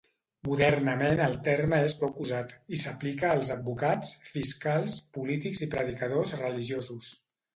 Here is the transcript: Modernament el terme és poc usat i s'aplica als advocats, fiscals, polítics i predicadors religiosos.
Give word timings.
Modernament 0.47 1.19
el 1.25 1.35
terme 1.47 1.81
és 1.89 1.95
poc 1.99 2.17
usat 2.23 2.55
i 2.77 2.79
s'aplica 2.85 3.29
als 3.33 3.51
advocats, 3.57 4.09
fiscals, 4.31 4.97
polítics 5.19 5.63
i 5.67 5.71
predicadors 5.75 6.37
religiosos. 6.43 7.13